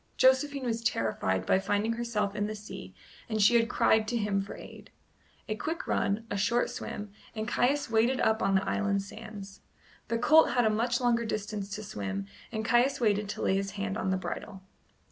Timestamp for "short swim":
6.37-7.11